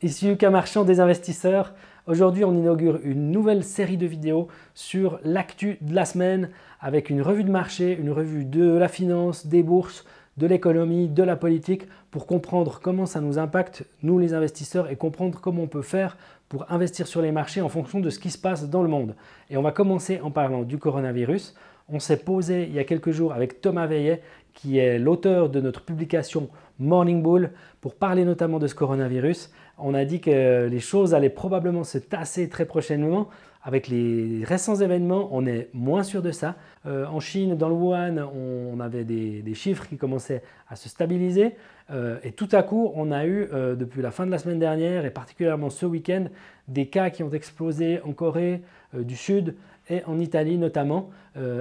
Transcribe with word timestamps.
Ici 0.00 0.28
Lucas 0.28 0.50
Marchand 0.50 0.84
des 0.84 1.00
investisseurs. 1.00 1.74
Aujourd'hui, 2.06 2.44
on 2.44 2.54
inaugure 2.54 3.00
une 3.02 3.32
nouvelle 3.32 3.64
série 3.64 3.96
de 3.96 4.06
vidéos 4.06 4.46
sur 4.72 5.18
l'actu 5.24 5.76
de 5.80 5.92
la 5.92 6.04
semaine 6.04 6.50
avec 6.80 7.10
une 7.10 7.20
revue 7.20 7.42
de 7.42 7.50
marché, 7.50 7.98
une 8.00 8.12
revue 8.12 8.44
de 8.44 8.76
la 8.76 8.86
finance, 8.86 9.48
des 9.48 9.64
bourses, 9.64 10.04
de 10.36 10.46
l'économie, 10.46 11.08
de 11.08 11.24
la 11.24 11.34
politique 11.34 11.88
pour 12.12 12.28
comprendre 12.28 12.78
comment 12.80 13.06
ça 13.06 13.20
nous 13.20 13.40
impacte, 13.40 13.82
nous 14.04 14.20
les 14.20 14.34
investisseurs, 14.34 14.88
et 14.88 14.94
comprendre 14.94 15.40
comment 15.40 15.62
on 15.62 15.66
peut 15.66 15.82
faire 15.82 16.16
pour 16.48 16.70
investir 16.70 17.06
sur 17.06 17.22
les 17.22 17.32
marchés 17.32 17.60
en 17.60 17.68
fonction 17.68 18.00
de 18.00 18.10
ce 18.10 18.18
qui 18.18 18.30
se 18.30 18.38
passe 18.38 18.68
dans 18.68 18.82
le 18.82 18.88
monde. 18.88 19.14
Et 19.50 19.56
on 19.56 19.62
va 19.62 19.72
commencer 19.72 20.20
en 20.20 20.30
parlant 20.30 20.62
du 20.62 20.78
coronavirus. 20.78 21.54
On 21.88 22.00
s'est 22.00 22.18
posé 22.18 22.64
il 22.64 22.74
y 22.74 22.78
a 22.78 22.84
quelques 22.84 23.10
jours 23.10 23.32
avec 23.32 23.60
Thomas 23.60 23.86
Veillet, 23.86 24.22
qui 24.54 24.78
est 24.78 24.98
l'auteur 24.98 25.48
de 25.48 25.60
notre 25.60 25.84
publication 25.84 26.48
Morning 26.78 27.22
Bull, 27.22 27.50
pour 27.80 27.94
parler 27.94 28.24
notamment 28.24 28.58
de 28.58 28.66
ce 28.66 28.74
coronavirus. 28.74 29.52
On 29.78 29.94
a 29.94 30.04
dit 30.04 30.20
que 30.20 30.66
les 30.66 30.80
choses 30.80 31.14
allaient 31.14 31.30
probablement 31.30 31.84
se 31.84 31.98
tasser 31.98 32.48
très 32.48 32.64
prochainement. 32.64 33.28
Avec 33.62 33.88
les 33.88 34.44
récents 34.44 34.76
événements, 34.76 35.28
on 35.32 35.44
est 35.44 35.68
moins 35.74 36.02
sûr 36.02 36.22
de 36.22 36.30
ça. 36.30 36.56
Euh, 36.86 37.06
en 37.06 37.20
Chine, 37.20 37.56
dans 37.56 37.68
le 37.68 37.74
Wuhan, 37.74 38.16
on 38.34 38.80
avait 38.80 39.04
des, 39.04 39.54
chiffres 39.54 39.86
qui 39.86 39.96
commençaient 39.96 40.42
à 40.68 40.76
se 40.76 40.88
stabiliser. 40.88 41.54
Euh, 41.90 42.18
et 42.22 42.32
tout 42.32 42.48
à 42.52 42.62
coup, 42.62 42.92
on 42.94 43.10
a 43.10 43.26
eu, 43.26 43.48
euh, 43.52 43.74
depuis 43.74 44.02
la 44.02 44.10
fin 44.10 44.26
de 44.26 44.30
la 44.30 44.38
semaine 44.38 44.58
dernière, 44.58 45.04
et 45.04 45.10
particulièrement 45.10 45.70
ce 45.70 45.86
week-end, 45.86 46.26
des 46.68 46.86
cas 46.86 47.10
qui 47.10 47.22
ont 47.22 47.30
explosé 47.30 48.00
en 48.04 48.12
Corée 48.12 48.62
du 48.94 49.16
Sud 49.16 49.54
et 49.88 50.02
en 50.04 50.18
Italie 50.18 50.58
notamment, 50.58 51.10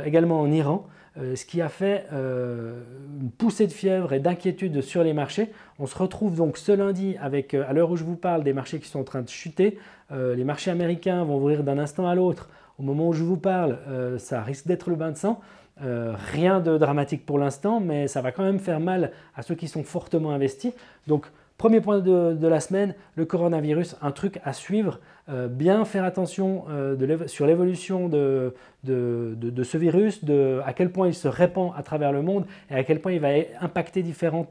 également 0.05 0.41
en 0.41 0.51
Iran. 0.51 0.85
Euh, 1.19 1.35
ce 1.35 1.45
qui 1.45 1.61
a 1.61 1.69
fait 1.69 2.05
euh, 2.13 2.83
une 3.19 3.31
poussée 3.31 3.65
de 3.65 3.71
fièvre 3.71 4.13
et 4.13 4.19
d'inquiétude 4.19 4.81
sur 4.81 5.03
les 5.03 5.13
marchés. 5.13 5.49
On 5.79 5.87
se 5.87 5.97
retrouve 5.97 6.35
donc 6.35 6.57
ce 6.57 6.71
lundi 6.71 7.15
avec, 7.19 7.53
euh, 7.53 7.65
à 7.67 7.73
l'heure 7.73 7.89
où 7.89 7.95
je 7.95 8.03
vous 8.03 8.15
parle, 8.15 8.43
des 8.43 8.53
marchés 8.53 8.79
qui 8.79 8.87
sont 8.87 8.99
en 8.99 9.03
train 9.03 9.21
de 9.21 9.29
chuter. 9.29 9.79
les 10.11 10.43
marchés 10.45 10.71
américains 10.71 11.23
vont 11.23 11.37
ouvrir 11.37 11.63
d'un 11.63 11.77
instant 11.79 12.07
à 12.07 12.15
l'autre. 12.15 12.49
Au 12.79 12.83
moment 12.83 13.09
où 13.09 13.13
je 13.13 13.23
vous 13.23 13.37
parle, 13.37 13.79
ça 14.19 14.41
risque 14.43 14.67
d'être 14.67 14.89
le 14.89 14.95
bain 14.95 15.11
de 15.11 15.17
sang. 15.17 15.39
rien 15.79 16.59
de 16.59 16.77
dramatique 16.77 17.25
pour 17.25 17.39
l'instant, 17.39 17.79
mais 17.79 18.07
ça 18.07 18.21
va 18.21 18.31
quand 18.31 18.43
même 18.43 18.59
faire 18.59 18.79
mal 18.79 19.11
à 19.35 19.41
ceux 19.41 19.55
qui 19.55 19.67
sont 19.67 19.83
fortement 19.83 20.31
investis. 20.31 20.73
Donc, 21.07 21.27
Premier 21.57 21.81
point 21.81 21.99
de, 21.99 22.47
la 22.47 22.59
semaine, 22.59 22.93
le 23.15 23.25
coronavirus, 23.25 23.95
un 24.03 24.11
truc 24.11 24.39
à 24.43 24.53
suivre. 24.53 24.99
Euh, 25.27 25.47
bien 25.47 25.83
faire 25.85 26.03
attention 26.03 26.65
euh, 26.69 27.27
sur 27.27 27.47
l'évolution 27.47 28.09
de, 28.09 28.53
ce 28.85 29.77
virus, 29.77 30.23
de 30.23 30.61
à 30.65 30.73
quel 30.73 30.91
point 30.91 31.07
il 31.07 31.15
se 31.15 31.27
répand 31.27 31.71
à 31.75 31.81
travers 31.81 32.11
le 32.11 32.21
monde 32.21 32.45
et 32.69 32.75
à 32.75 32.83
quel 32.83 33.01
point 33.01 33.11
il 33.11 33.19
va 33.19 33.29
impacter 33.59 34.05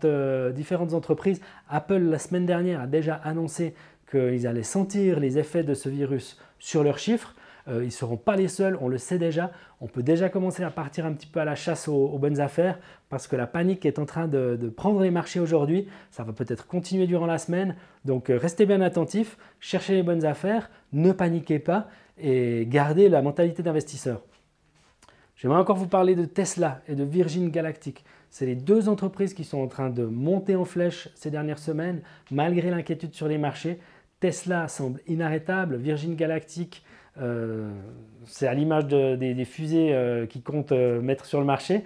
euh, 0.05 0.51
différentes 0.51 0.95
entreprises. 0.95 1.41
Apple, 1.71 1.99
la 1.99 2.19
semaine 2.19 2.45
dernière, 2.45 2.81
a 2.81 2.87
déjà 2.89 3.15
annoncé 3.15 3.75
qu'ils 4.11 4.47
allaient 4.49 4.65
sentir 4.65 5.21
les 5.21 5.39
effets 5.39 5.63
de 5.63 5.75
ce 5.75 5.89
virus 5.89 6.37
sur 6.59 6.83
leurs 6.83 6.99
chiffres. 6.99 7.36
Euh, 7.69 7.83
ils 7.83 7.87
ne 7.87 7.91
seront 7.91 8.17
pas 8.17 8.37
les 8.37 8.49
seuls, 8.49 8.79
on 8.81 8.89
le 8.89 8.99
sait 8.99 9.19
déjà. 9.19 9.51
On 9.81 9.87
peut 9.87 10.03
déjà 10.03 10.29
commencer 10.29 10.63
à 10.63 10.71
partir 10.71 11.05
un 11.05 11.13
petit 11.13 11.27
peu 11.27 11.41
à 11.41 11.45
la 11.45 11.55
chasse 11.55 11.89
aux, 11.89 12.19
bonnes 12.19 12.41
affaires 12.41 12.79
parce 13.09 13.27
que 13.27 13.37
la 13.37 13.47
panique 13.47 13.85
est 13.85 13.99
en 13.99 14.07
train 14.07 14.29
de, 14.29 14.73
prendre 14.77 15.01
les 15.01 15.11
marchés 15.11 15.41
aujourd'hui. 15.41 15.89
Ça 16.11 16.23
va 16.23 16.33
peut-être 16.33 16.67
continuer 16.67 17.07
durant 17.07 17.27
la 17.27 17.39
semaine. 17.39 17.77
Donc 18.05 18.31
euh, 18.31 18.39
restez 18.39 18.67
bien 18.67 18.81
attentifs, 18.81 19.37
cherchez 19.59 19.95
les 19.95 20.03
bonnes 20.03 20.25
affaires, 20.25 20.71
ne 20.93 21.13
paniquez 21.13 21.59
pas 21.59 21.89
et 22.19 22.67
gardez 22.69 23.09
la 23.09 23.21
mentalité 23.21 23.63
d'investisseur. 23.63 24.23
J'aimerais 25.35 25.61
encore 25.61 25.77
vous 25.77 25.89
parler 25.89 26.15
de 26.15 26.25
Tesla 26.25 26.81
et 26.89 26.95
de 26.95 27.05
Virgin 27.05 27.51
Galactic. 27.51 28.05
C'est 28.31 28.47
les 28.47 28.55
deux 28.55 28.89
entreprises 28.89 29.35
qui 29.35 29.45
sont 29.45 29.59
en 29.59 29.67
train 29.67 29.91
de 29.91 30.05
monter 30.05 30.57
en 30.57 30.65
flèche 30.65 31.09
ces 31.15 31.31
dernières 31.31 31.59
semaines, 31.59 32.01
malgré 32.31 32.71
l'inquiétude 32.71 33.15
sur 33.15 33.29
les 33.29 33.39
marchés. 33.39 33.79
Tesla 34.21 34.67
semble 34.69 35.01
inarrêtable, 35.07 35.77
Virgin 35.77 36.17
Galactic 36.17 36.83
euh, 37.21 37.71
c'est 38.27 38.47
à 38.47 38.55
l'image 38.55 38.87
des, 38.87 39.45
fusées 39.45 39.95
euh, 39.95 40.27
qui 40.27 40.43
comptent 40.43 40.73
euh, 40.73 41.01
mettre 41.01 41.25
sur 41.25 41.39
le 41.39 41.47
marché. 41.47 41.85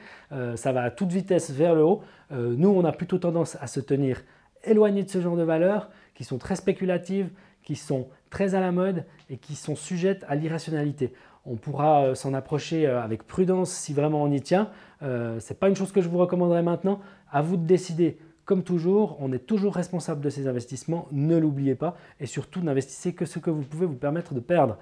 ça 0.54 0.72
va 0.72 0.82
à 0.82 0.90
toute 0.90 1.10
vitesse 1.10 1.50
vers 1.50 1.74
le 1.74 1.82
haut. 1.82 2.02
nous, 2.30 2.68
on 2.68 2.84
a 2.84 2.92
plutôt 2.92 3.18
tendance 3.18 3.56
à 3.60 3.66
se 3.66 3.80
tenir 3.80 4.22
éloigné 4.64 5.02
de 5.02 5.10
ce 5.10 5.20
genre 5.20 5.36
de 5.36 5.42
valeurs 5.42 5.90
qui 6.14 6.24
sont 6.24 6.38
très 6.38 6.56
spéculatives, 6.56 7.30
qui 7.62 7.76
sont 7.76 8.08
très 8.30 8.54
à 8.54 8.60
la 8.60 8.72
mode 8.72 9.04
et 9.28 9.36
qui 9.38 9.54
sont 9.54 9.76
sujettes 9.76 10.24
à 10.28 10.34
l'irrationalité. 10.34 11.12
On 11.46 11.56
pourra 11.56 12.14
s'en 12.14 12.34
approcher 12.34 12.86
avec 12.86 13.26
prudence 13.26 13.72
si 13.72 13.94
vraiment 13.94 14.22
on 14.22 14.30
y 14.30 14.40
tient. 14.40 14.70
Ce 15.00 15.36
n'est 15.36 15.56
pas 15.58 15.68
une 15.68 15.76
chose 15.76 15.92
que 15.92 16.00
je 16.00 16.08
vous 16.08 16.18
recommanderais 16.18 16.62
maintenant. 16.62 17.00
À 17.32 17.42
vous 17.42 17.56
de 17.56 17.66
décider. 17.66 18.18
Comme 18.44 18.62
toujours, 18.62 19.16
on 19.20 19.32
est 19.32 19.46
toujours 19.46 19.74
responsable 19.74 20.20
de 20.20 20.28
ces 20.28 20.46
investissements. 20.48 21.08
Ne 21.12 21.36
l'oubliez 21.36 21.74
pas. 21.74 21.96
Et 22.18 22.26
surtout, 22.26 22.60
n'investissez 22.62 23.14
que 23.14 23.24
ce 23.24 23.38
que 23.38 23.50
vous 23.50 23.62
pouvez 23.62 23.86
vous 23.86 23.94
permettre 23.94 24.34
de 24.34 24.40
perdre. 24.40 24.76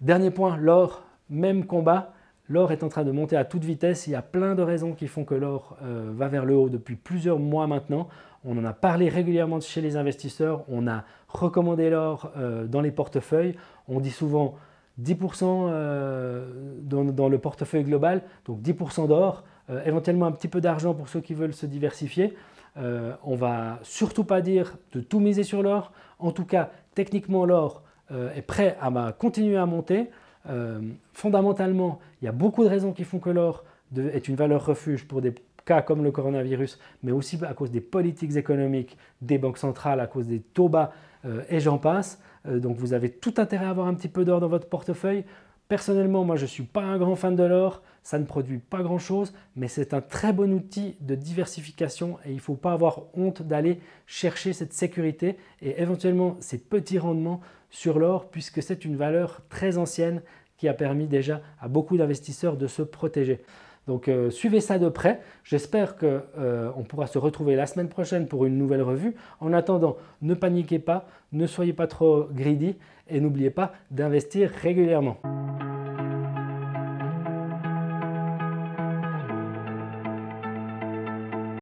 Dernier 0.00 0.30
point, 0.30 0.56
l'or, 0.56 1.02
même 1.28 1.66
combat. 1.66 2.12
L'or 2.48 2.70
est 2.70 2.84
en 2.84 2.88
train 2.88 3.02
de 3.02 3.10
monter 3.10 3.36
à 3.36 3.44
toute 3.44 3.64
vitesse. 3.64 4.06
Il 4.06 4.12
y 4.12 4.14
a 4.14 4.22
plein 4.22 4.54
de 4.54 4.62
raisons 4.62 4.92
qui 4.92 5.08
font 5.08 5.24
que 5.24 5.34
l'or 5.34 5.76
euh, 5.82 6.12
va 6.14 6.28
vers 6.28 6.44
le 6.44 6.56
haut 6.56 6.68
depuis 6.68 6.94
plusieurs 6.94 7.40
mois 7.40 7.66
maintenant. 7.66 8.08
On 8.44 8.56
en 8.56 8.64
a 8.64 8.72
parlé 8.72 9.08
régulièrement 9.08 9.60
chez 9.60 9.80
les 9.80 9.96
investisseurs. 9.96 10.62
On 10.68 10.86
a 10.86 11.02
recommandé 11.26 11.90
l'or 11.90 12.30
euh, 12.36 12.66
dans 12.66 12.80
les 12.80 12.92
portefeuilles. 12.92 13.56
On 13.88 13.98
dit 13.98 14.12
souvent 14.12 14.54
10% 15.02 15.42
euh, 15.44 16.76
dans, 16.80 17.28
le 17.28 17.38
portefeuille 17.38 17.84
global, 17.84 18.22
donc 18.46 18.60
10% 18.62 19.08
d'or, 19.08 19.44
éventuellement 19.84 20.26
un 20.26 20.32
petit 20.32 20.48
peu 20.48 20.60
d'argent 20.60 20.94
pour 20.94 21.08
ceux 21.08 21.20
qui 21.20 21.34
veulent 21.34 21.54
se 21.54 21.66
diversifier. 21.66 22.34
on 22.76 23.36
va 23.36 23.78
surtout 23.82 24.24
pas 24.24 24.40
dire 24.40 24.76
de 24.92 25.00
tout 25.00 25.20
miser 25.20 25.42
sur 25.42 25.62
l'or. 25.62 25.92
En 26.18 26.32
tout 26.32 26.46
cas, 26.46 26.70
techniquement, 26.94 27.44
l'or 27.44 27.82
est 28.10 28.42
prêt 28.42 28.76
à 28.80 29.12
continuer 29.12 29.56
à 29.56 29.66
monter. 29.66 30.10
Euh, 30.48 30.80
fondamentalement, 31.12 31.98
il 32.22 32.26
y 32.26 32.28
a 32.28 32.32
beaucoup 32.32 32.64
de 32.64 32.68
raisons 32.68 32.92
qui 32.92 33.04
font 33.04 33.18
que 33.18 33.30
l'or 33.30 33.64
est 33.96 34.28
une 34.28 34.36
valeur 34.36 34.64
refuge 34.64 35.06
pour 35.06 35.20
des 35.20 35.34
cas 35.64 35.82
comme 35.82 36.02
le 36.02 36.10
coronavirus, 36.10 36.78
mais 37.02 37.12
aussi 37.12 37.38
à 37.46 37.54
cause 37.54 37.70
des 37.70 37.80
politiques 37.80 38.36
économiques 38.36 38.96
des 39.20 39.38
banques 39.38 39.58
centrales, 39.58 40.00
à 40.00 40.06
cause 40.06 40.26
des 40.26 40.40
taux 40.40 40.68
bas 40.68 40.92
euh, 41.24 41.42
et 41.50 41.60
j'en 41.60 41.78
passe. 41.78 42.20
donc 42.46 42.76
vous 42.76 42.92
avez 42.92 43.10
tout 43.10 43.34
intérêt 43.38 43.66
à 43.66 43.70
avoir 43.70 43.86
un 43.88 43.94
petit 43.94 44.08
peu 44.08 44.24
d'or 44.24 44.40
dans 44.40 44.48
votre 44.48 44.68
portefeuille. 44.68 45.24
Personnellement, 45.68 46.24
moi 46.24 46.36
je 46.36 46.42
ne 46.42 46.48
suis 46.48 46.62
pas 46.62 46.80
un 46.80 46.96
grand 46.96 47.14
fan 47.14 47.36
de 47.36 47.42
l'or, 47.42 47.82
ça 48.02 48.18
ne 48.18 48.24
produit 48.24 48.56
pas 48.56 48.82
grand-chose, 48.82 49.34
mais 49.54 49.68
c'est 49.68 49.92
un 49.92 50.00
très 50.00 50.32
bon 50.32 50.50
outil 50.54 50.96
de 51.00 51.14
diversification 51.14 52.16
et 52.24 52.30
il 52.30 52.36
ne 52.36 52.40
faut 52.40 52.54
pas 52.54 52.72
avoir 52.72 53.02
honte 53.14 53.42
d'aller 53.42 53.80
chercher 54.06 54.54
cette 54.54 54.72
sécurité 54.72 55.36
et 55.60 55.82
éventuellement 55.82 56.38
ces 56.40 56.56
petits 56.56 56.98
rendements 56.98 57.42
sur 57.70 57.98
l'or 57.98 58.28
puisque 58.30 58.62
c'est 58.62 58.84
une 58.84 58.96
valeur 58.96 59.42
très 59.48 59.78
ancienne 59.78 60.22
qui 60.56 60.68
a 60.68 60.74
permis 60.74 61.06
déjà 61.06 61.40
à 61.60 61.68
beaucoup 61.68 61.96
d'investisseurs 61.96 62.56
de 62.56 62.66
se 62.66 62.82
protéger. 62.82 63.40
Donc 63.86 64.08
euh, 64.08 64.28
suivez 64.30 64.60
ça 64.60 64.78
de 64.78 64.88
près. 64.88 65.20
J'espère 65.44 65.96
qu'on 65.96 66.20
euh, 66.38 66.70
pourra 66.88 67.06
se 67.06 67.18
retrouver 67.18 67.56
la 67.56 67.66
semaine 67.66 67.88
prochaine 67.88 68.26
pour 68.26 68.44
une 68.44 68.58
nouvelle 68.58 68.82
revue. 68.82 69.14
En 69.40 69.52
attendant, 69.52 69.96
ne 70.20 70.34
paniquez 70.34 70.78
pas, 70.78 71.06
ne 71.32 71.46
soyez 71.46 71.72
pas 71.72 71.86
trop 71.86 72.28
greedy 72.30 72.76
et 73.08 73.20
n'oubliez 73.20 73.50
pas 73.50 73.72
d'investir 73.90 74.50
régulièrement. 74.50 75.16